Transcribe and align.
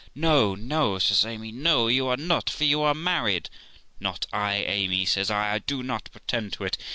'No, 0.15 0.55
no', 0.55 0.97
says 0.97 1.27
Amy; 1.27 1.51
'no, 1.51 1.87
you 1.87 2.07
are 2.07 2.17
not, 2.17 2.49
for 2.49 2.63
you 2.63 2.81
are 2.81 2.95
married.' 2.95 3.51
'Not 3.99 4.25
I, 4.33 4.55
Amy', 4.65 5.05
says 5.05 5.29
I; 5.29 5.53
'I 5.53 5.59
do 5.59 5.83
not 5.83 6.09
pretend 6.11 6.53
to 6.53 6.63
it. 6.63 6.75